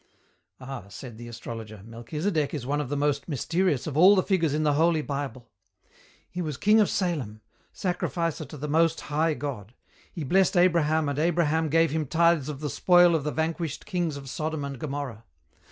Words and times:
"Ah," 0.59 0.85
said 0.89 1.19
the 1.19 1.27
astrologer, 1.27 1.83
"Melchisedek 1.85 2.55
is 2.55 2.65
one 2.65 2.81
of 2.81 2.89
the 2.89 2.97
most 2.97 3.27
mysterious 3.27 3.85
of 3.85 3.95
all 3.95 4.15
the 4.15 4.23
figures 4.23 4.51
in 4.55 4.63
the 4.63 4.73
Holy 4.73 5.03
Bible. 5.03 5.51
He 6.27 6.41
was 6.41 6.57
king 6.57 6.79
of 6.79 6.89
Salem, 6.89 7.41
sacrificer 7.71 8.43
to 8.45 8.57
the 8.57 8.67
Most 8.67 8.99
High 9.01 9.35
God. 9.35 9.75
He 10.11 10.23
blessed 10.23 10.57
Abraham 10.57 11.07
and 11.07 11.19
Abraham 11.19 11.69
gave 11.69 11.91
him 11.91 12.07
tithes 12.07 12.49
of 12.49 12.61
the 12.61 12.69
spoil 12.71 13.13
of 13.13 13.23
the 13.23 13.31
vanquished 13.31 13.85
kings 13.85 14.17
of 14.17 14.27
Sodom 14.27 14.65
and 14.65 14.79
Gomorrah. 14.79 15.23